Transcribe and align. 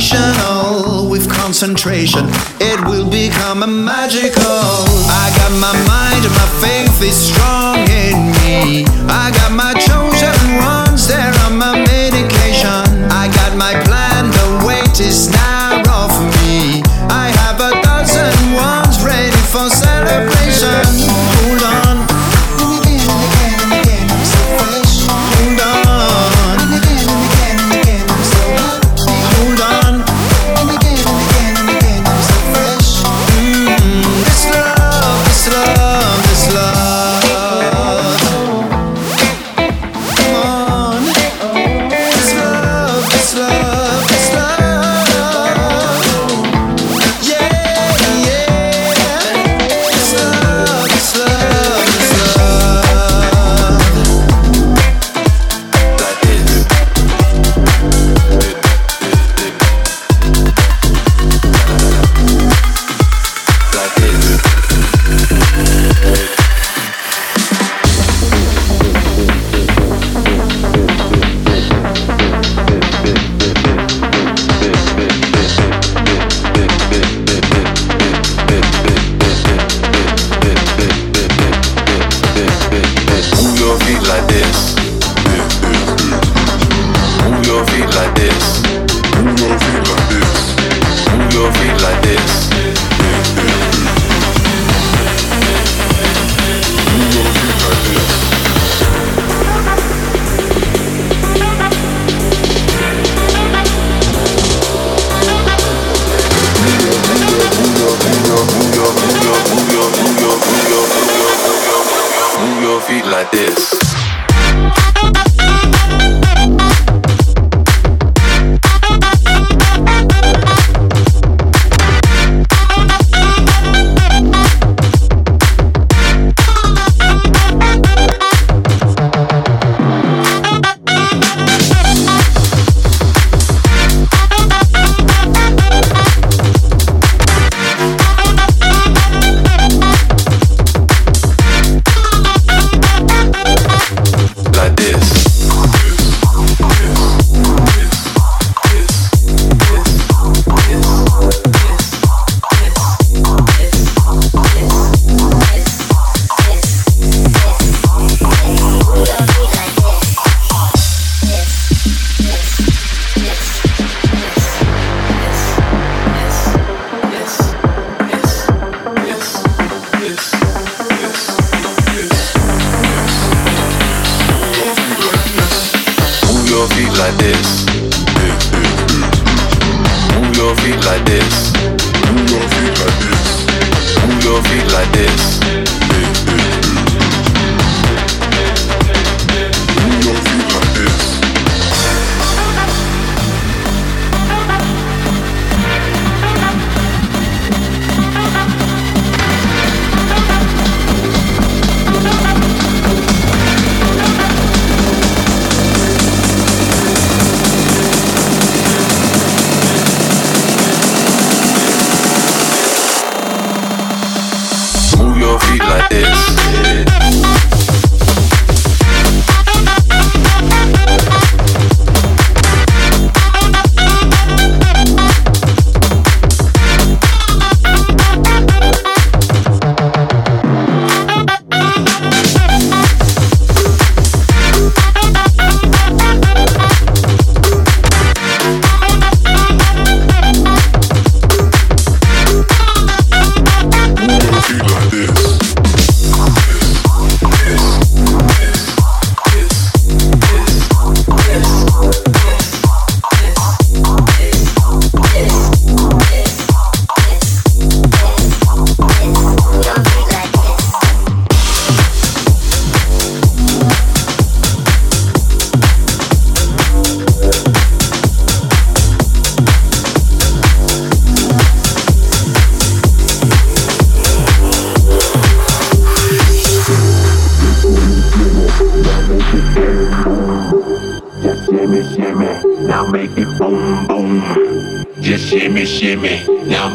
sensational 0.00 1.08
with 1.08 1.30
concentration. 1.30 2.24
It 2.60 2.80
will 2.88 3.08
become 3.08 3.62
a 3.62 3.66
magical. 3.66 4.40
I 4.42 5.32
got 5.36 5.52
my 5.60 5.72
mind, 5.86 6.24
my 6.24 6.48
faith 6.60 7.02
is 7.02 7.16
strong 7.16 7.78
in 7.78 8.32
me. 8.40 8.84
I 9.08 9.30
got 9.34 9.52
my 9.52 9.74
choice. 9.74 9.99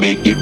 Make 0.05 0.27
it 0.27 0.34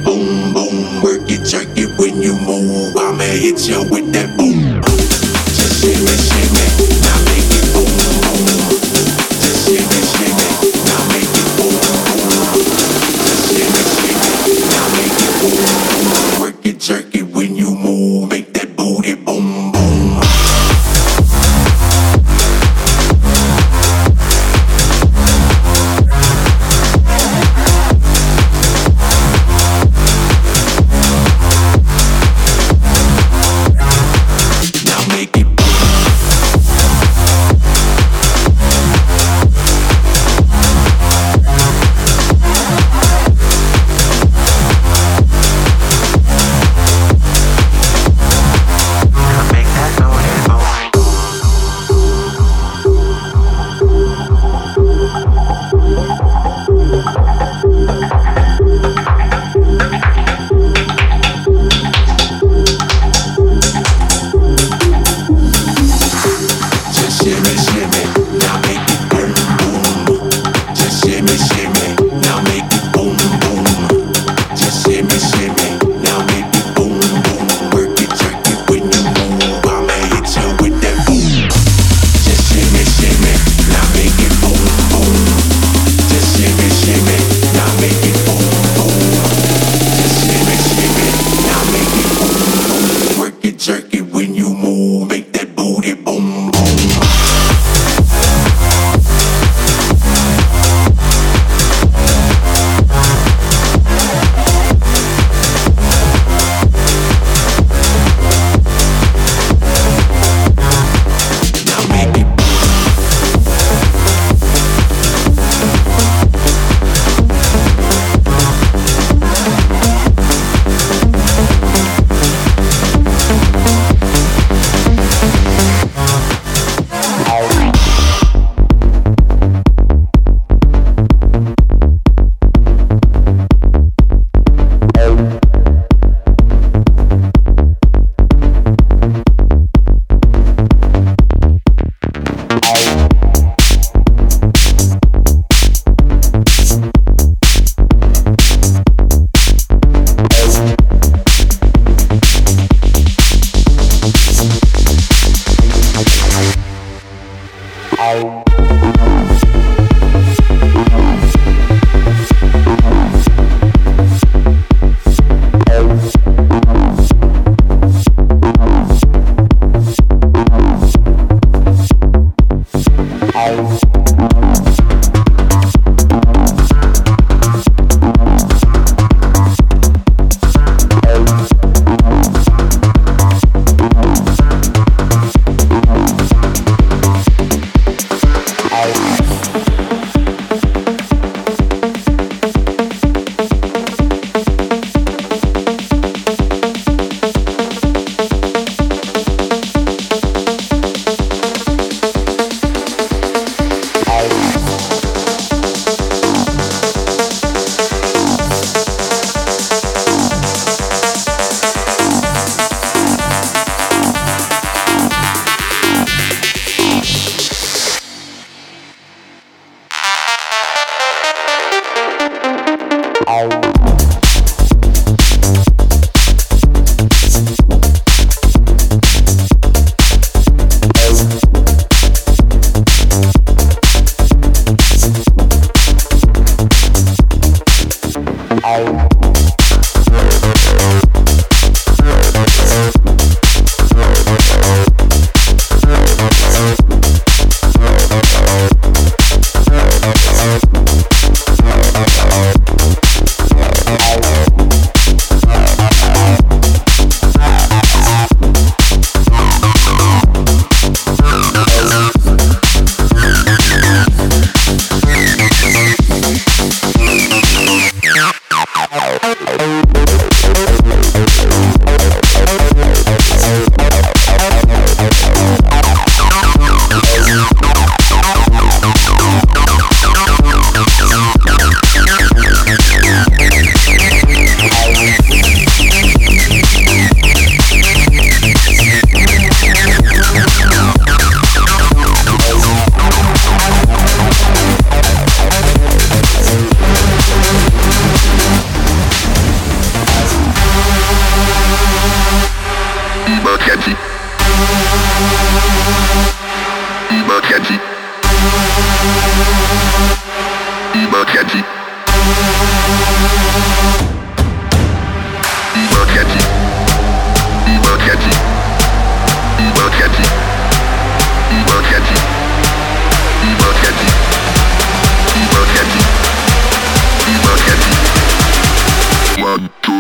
Dun, 329.54 329.70
dun. 329.84 329.93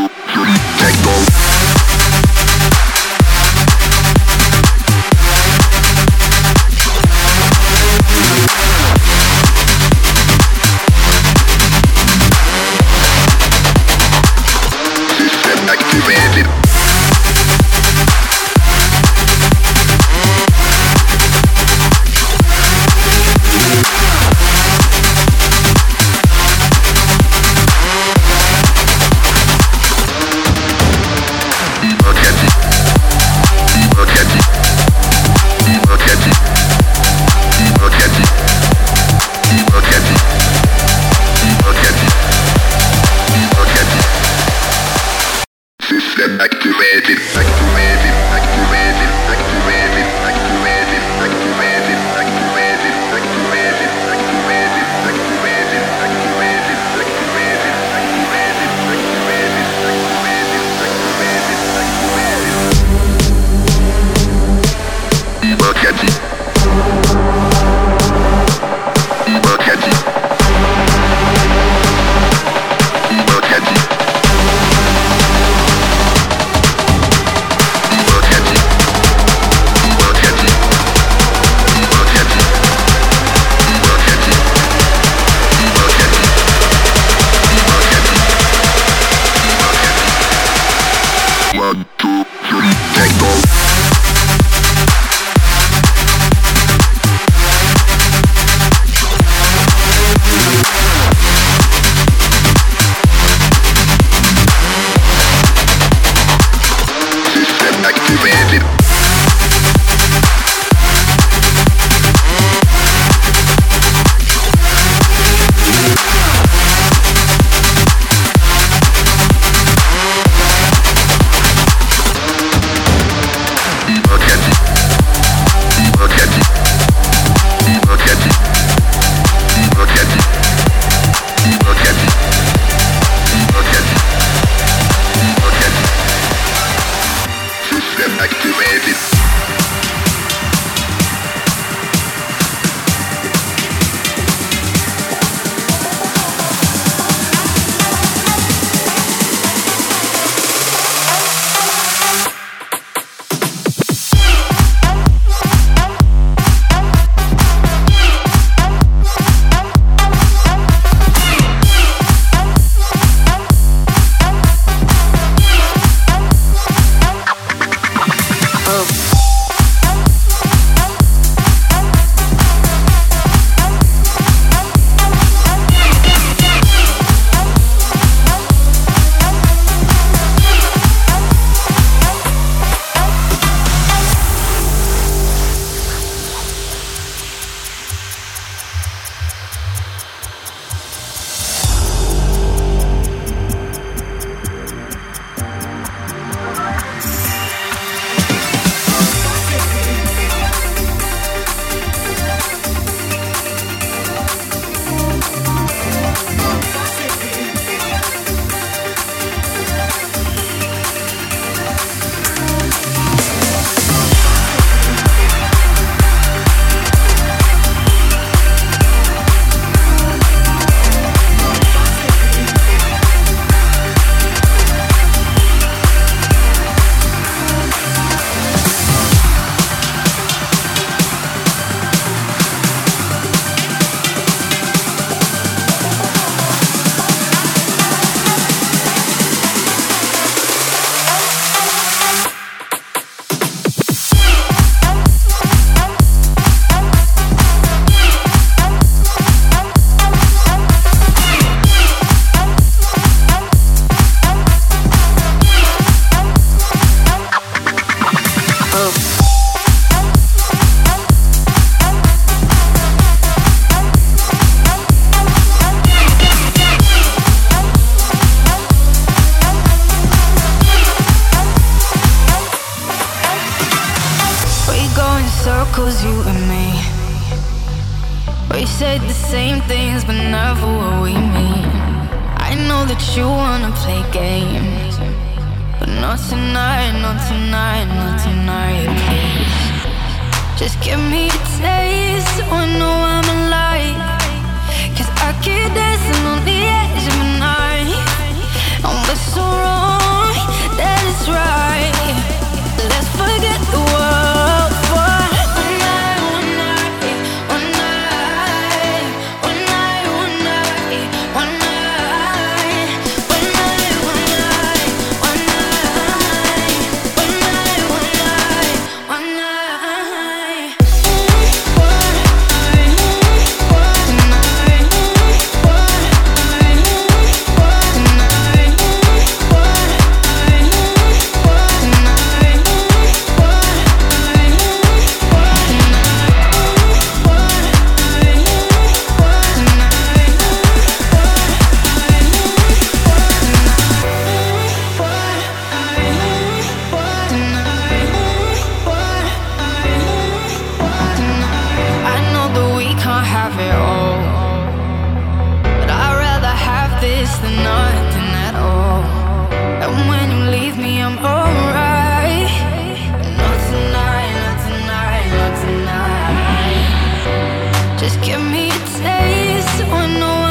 me 368.51 368.69
a 368.69 368.79
taste 368.99 369.87
when 369.91 370.19
no 370.19 370.42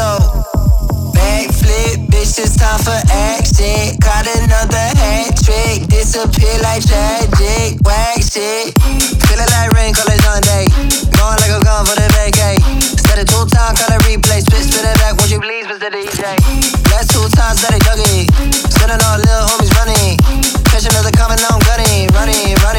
though. 0.00 0.24
Backflip, 1.12 2.08
bitch, 2.08 2.40
it's 2.40 2.56
time 2.56 2.80
for 2.80 2.96
action. 3.12 4.00
Caught 4.00 4.32
another 4.40 4.86
hat 4.96 5.36
trick, 5.44 5.84
disappear 5.92 6.56
like 6.64 6.80
tragic, 6.80 7.76
whack 7.84 8.24
shit. 8.24 8.72
Feeling 9.28 9.50
like 9.52 9.70
rain, 9.76 9.92
call 9.92 10.08
it 10.08 10.20
John. 10.24 10.40
Going 10.40 11.38
like 11.44 11.52
a 11.52 11.60
gun 11.60 11.84
for 11.84 11.96
the 12.00 12.08
vacay. 12.16 12.56
Set 12.80 13.20
it 13.20 13.28
two 13.28 13.44
times, 13.52 13.76
call 13.76 13.92
it 13.92 14.00
replay. 14.08 14.40
Spit, 14.40 14.64
spit 14.64 14.88
it 14.88 14.96
back, 15.04 15.20
won't 15.20 15.30
you 15.30 15.40
please, 15.40 15.68
Mr. 15.68 15.92
DJ? 15.92 16.24
Last 16.88 17.12
two 17.12 17.26
times 17.36 17.60
that 17.60 17.76
it 17.76 17.84
dug 17.84 18.00
it. 18.00 18.32
Sending 18.72 19.00
all 19.04 19.20
little 19.20 19.44
homies 19.52 19.72
running. 19.76 20.16
Catch 20.72 20.88
another 20.88 21.12
now 21.12 21.52
I'm 21.52 21.60
gunning. 21.68 22.08
Running, 22.16 22.56
running. 22.64 22.69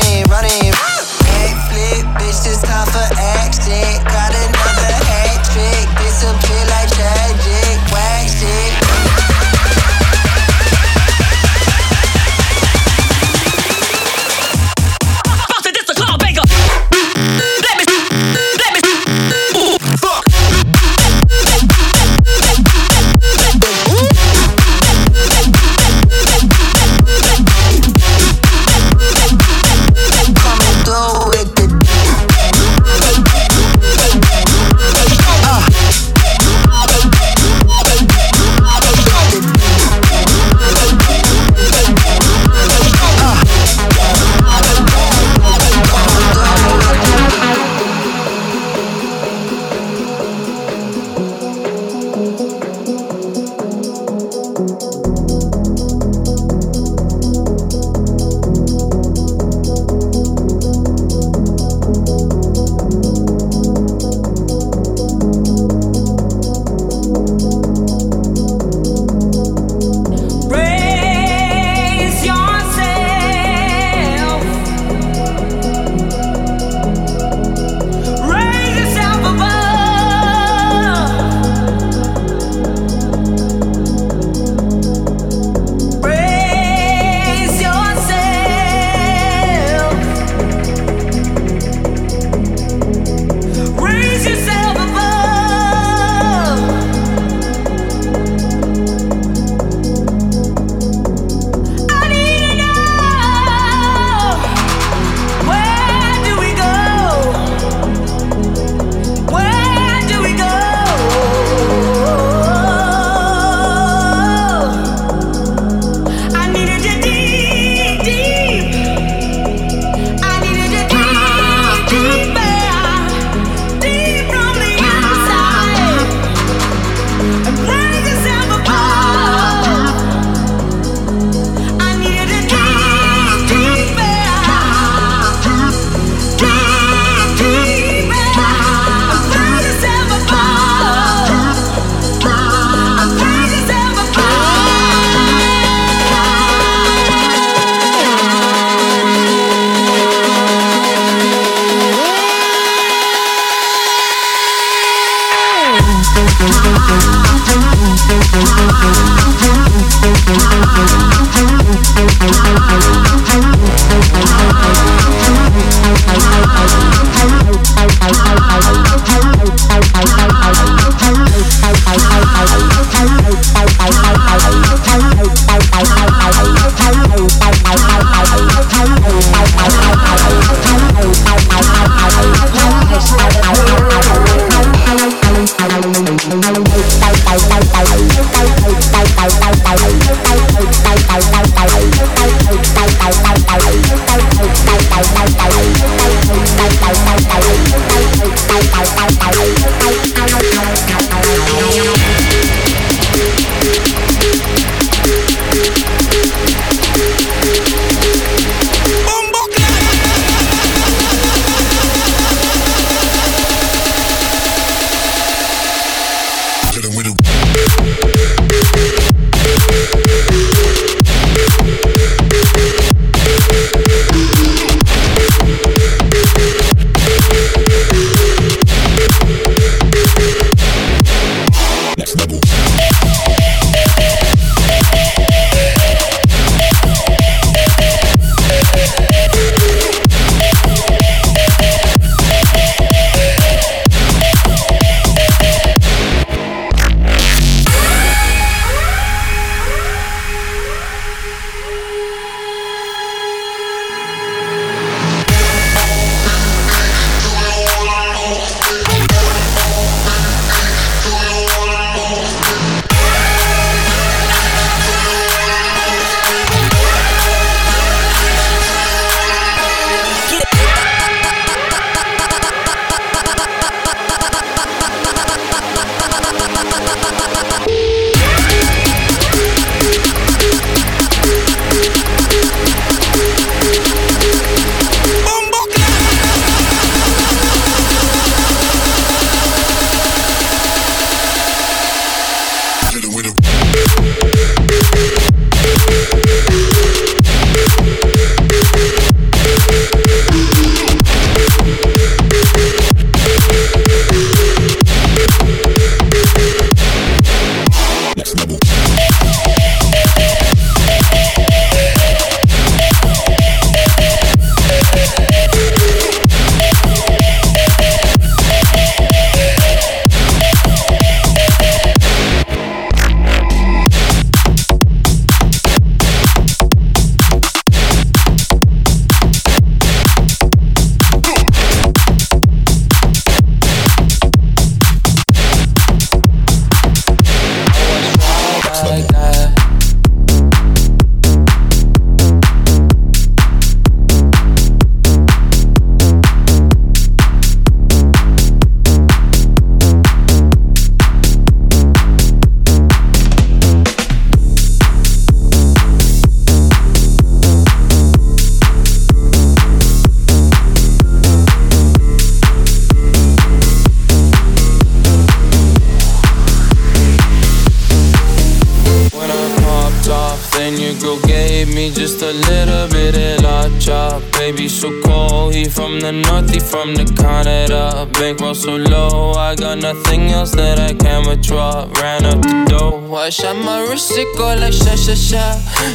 bankroll 378.32 378.56
so 378.56 378.76
low. 378.76 379.34
I 379.34 379.56
got 379.56 379.80
nothing 379.80 380.30
else 380.30 380.52
that 380.52 380.80
I 380.80 380.94
can 380.94 381.28
withdraw. 381.28 381.88
Ran 382.02 382.26
up 382.26 382.42
the 382.42 382.66
dough. 382.68 383.16
I 383.16 383.30
shot 383.30 383.56
my 383.56 383.82
wrist, 383.82 384.12
it 384.16 384.28
go 384.38 384.56
like 384.56 384.74
sha 384.74 384.96
sha 384.96 385.16
sha, 385.16 385.44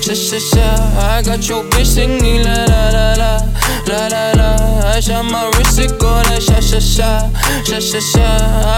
sha 0.01 0.15
sha 0.15 0.39
sha. 0.39 0.69
I 1.01 1.23
got 1.23 1.49
your 1.49 1.65
bitch 1.65 1.87
singing 1.87 2.45
la 2.45 2.65
la 2.73 2.83
la 2.97 3.15
la, 3.15 3.33
la 3.89 4.09
la 4.09 4.25
la. 4.37 4.91
I 4.93 5.01
shot 5.01 5.25
my 5.25 5.51
wrist, 5.57 5.79
it 5.79 5.99
go 5.99 6.11
like 6.29 6.43
sha 6.43 6.61
sha 6.61 6.79
sha, 6.79 7.31
sha 7.65 7.79
sha 7.81 8.01
sha. 8.01 8.29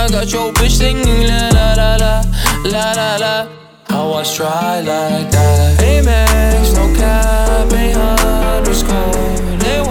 I 0.02 0.08
got 0.10 0.32
your 0.32 0.52
bitch 0.52 0.78
singing 0.78 1.26
la 1.26 1.48
la 1.50 1.74
la 1.74 1.96
la, 1.96 2.22
la 2.64 2.92
la 2.92 3.16
la. 3.16 3.48
I 3.90 4.04
was 4.04 4.36
dry 4.36 4.80
like 4.80 5.30
that. 5.32 5.80
Amex, 5.80 6.76
no 6.76 6.94
cap, 6.94 7.72
ain't 7.72 7.96
hard, 7.96 8.62
it 8.62 8.68
was 8.68 8.82
cold. 8.82 9.62
It 9.64 9.86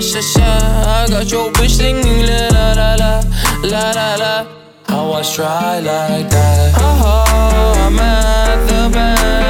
sha 0.00 0.20
sha 0.20 0.20
sha. 0.20 0.48
I 1.02 1.06
got 1.08 1.30
your 1.30 1.50
bitch 1.52 1.70
singing 1.70 2.26
la 2.26 2.48
la 2.52 2.72
la 2.72 2.94
la 2.94 3.20
la 3.64 3.90
la 3.92 4.14
la. 4.16 4.46
How 4.88 5.12
I 5.12 5.22
try 5.22 5.80
like 5.80 6.30
that. 6.30 6.74
Oh, 6.76 7.74
I'm 7.86 7.98
at 7.98 8.68
the 8.68 8.90
best. 8.94 9.47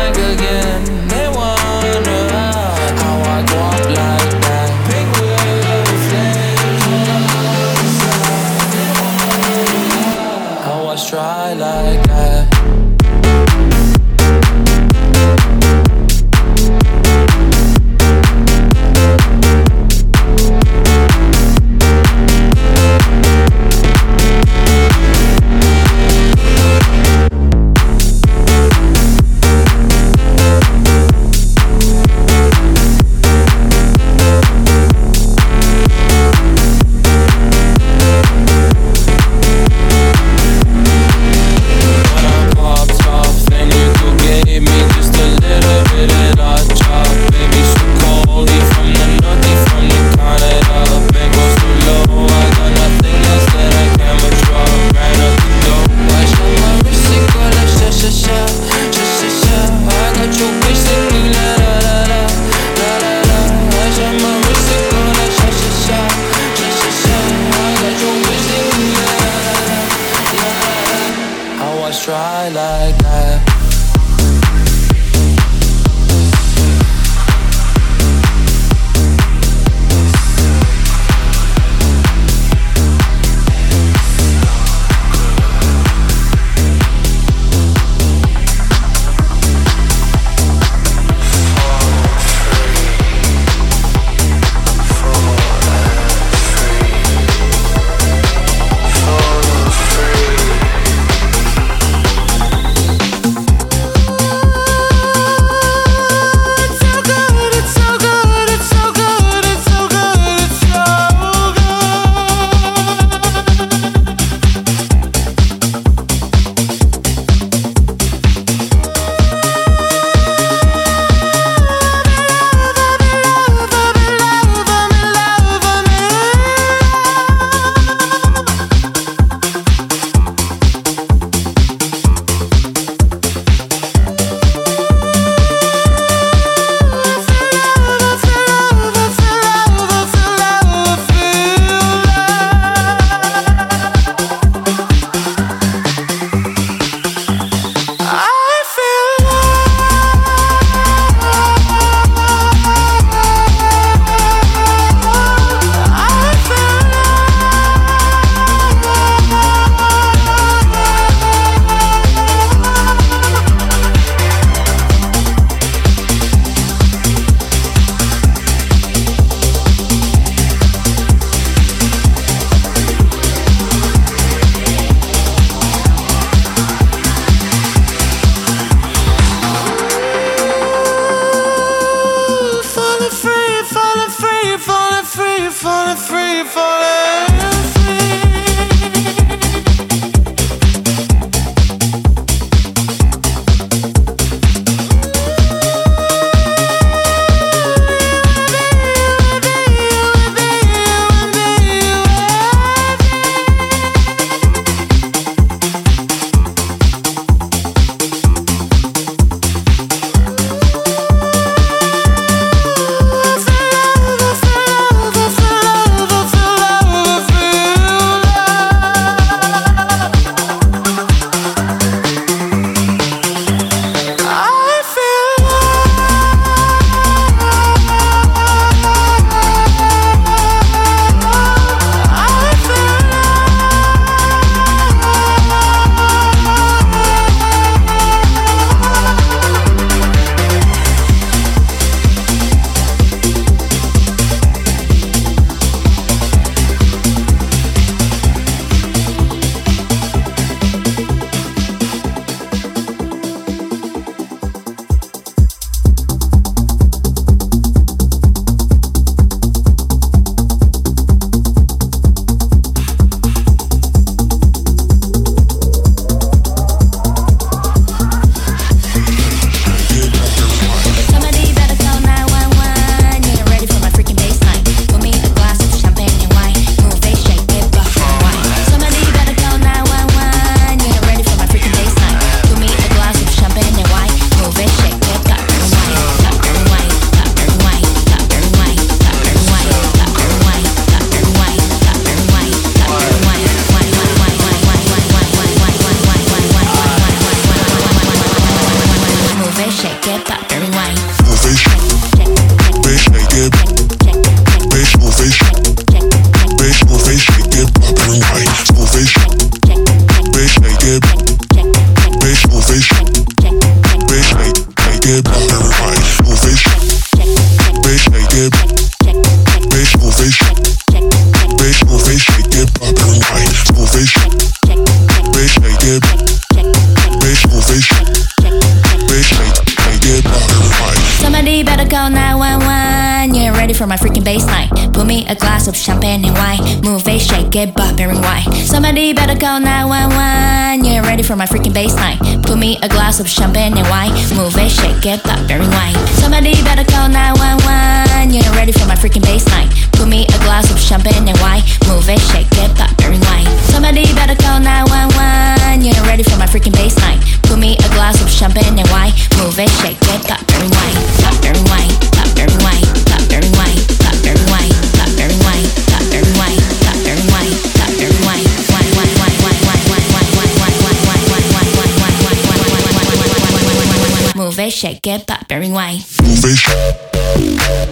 shake 374.78 375.06
it, 375.08 375.26
pop, 375.26 375.48
very 375.48 375.70
white. 375.70 376.04
Move 376.22 376.44
it. 376.44 377.87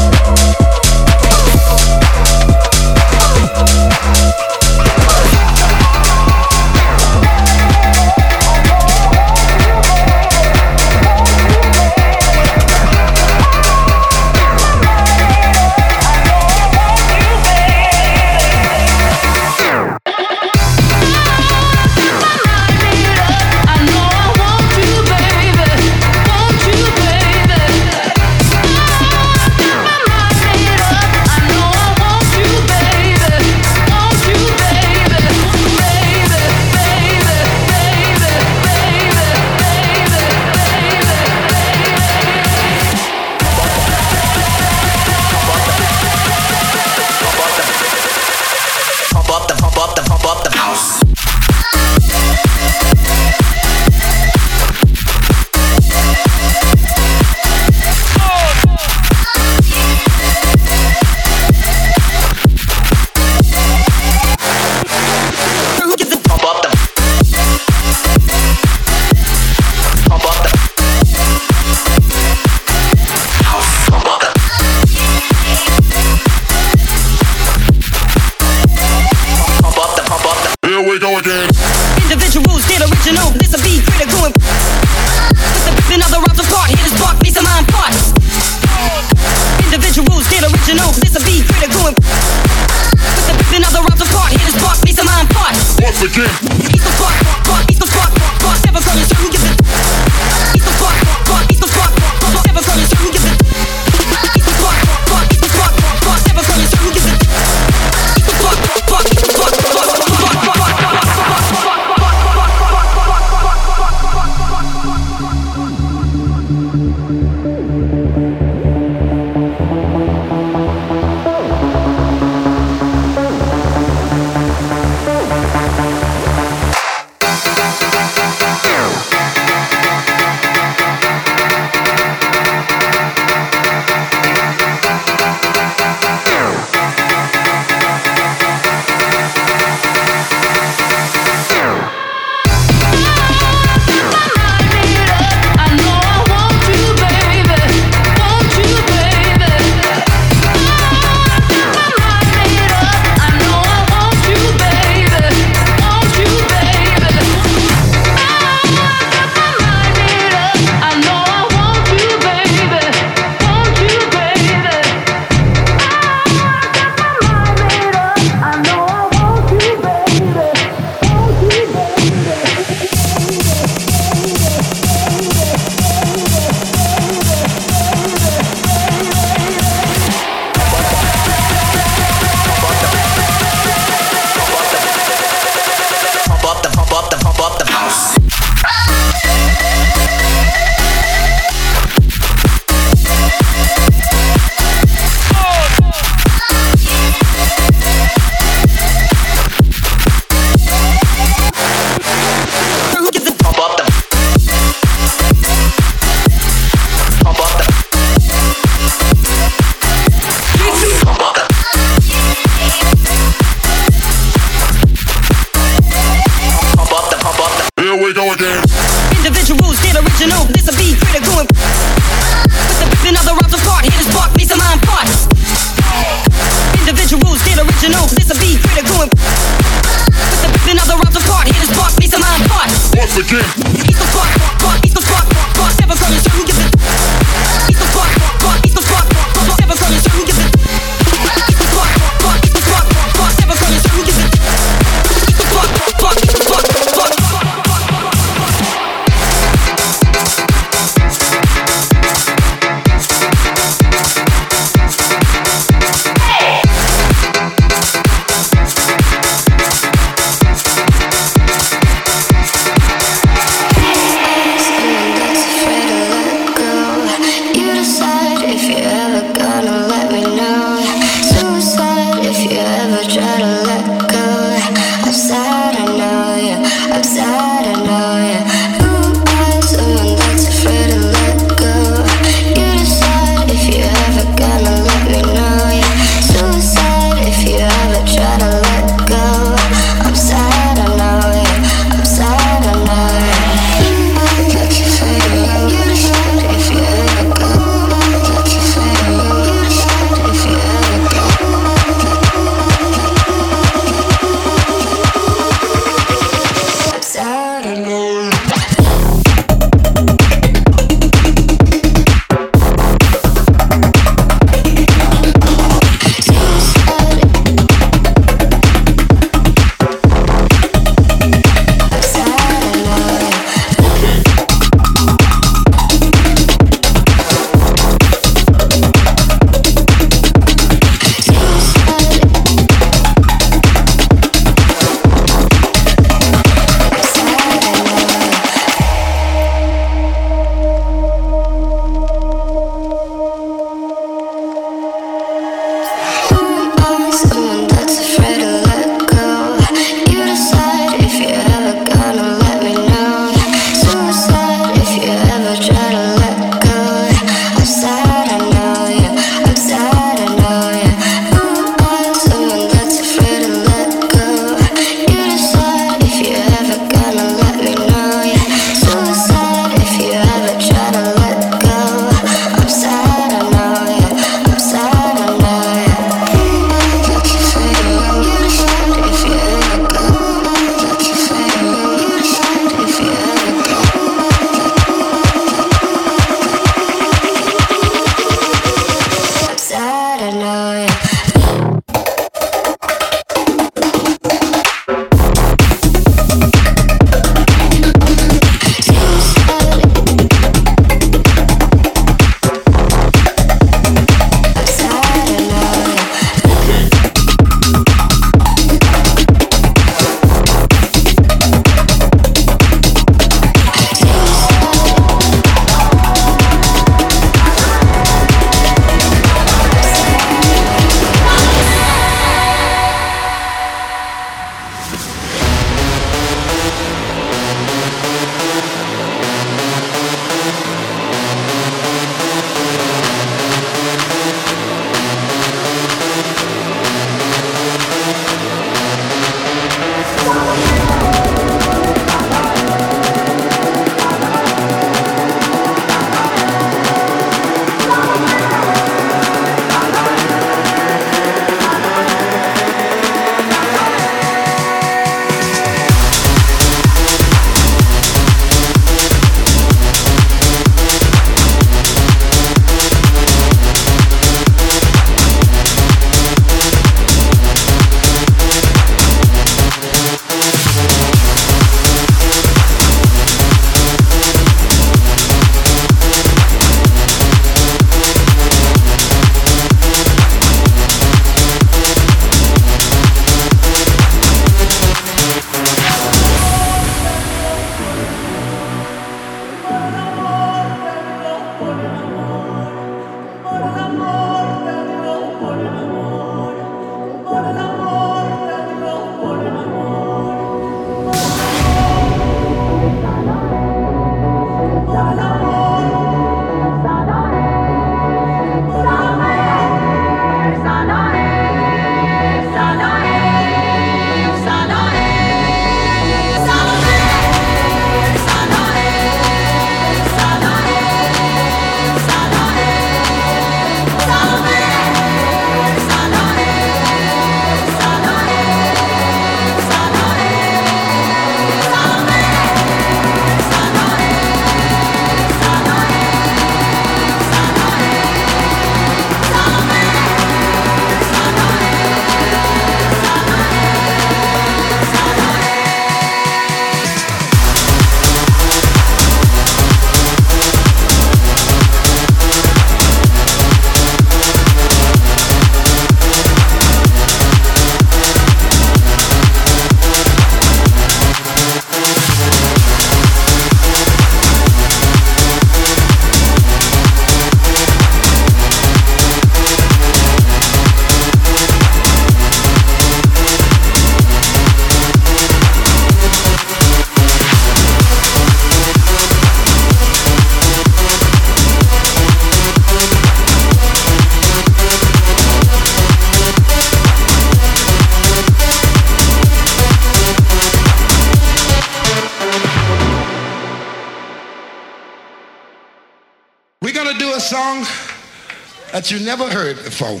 Never 599.16 599.30
heard 599.32 599.56
before. 599.64 600.00